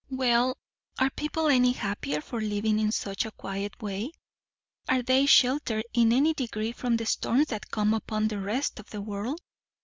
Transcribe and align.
"Well, 0.09 0.57
are 0.97 1.11
people 1.11 1.45
any 1.47 1.73
happier 1.73 2.21
for 2.21 2.41
living 2.41 2.79
in 2.79 2.91
such 2.91 3.23
a 3.23 3.29
quiet 3.31 3.79
way? 3.83 4.09
Are 4.89 5.03
they 5.03 5.27
sheltered 5.27 5.85
in 5.93 6.11
any 6.11 6.33
degree 6.33 6.71
from 6.71 6.97
the 6.97 7.05
storms 7.05 7.49
that 7.49 7.69
come 7.69 7.93
upon 7.93 8.27
the 8.27 8.39
rest 8.39 8.79
of 8.79 8.89
the 8.89 8.99
world? 9.01 9.39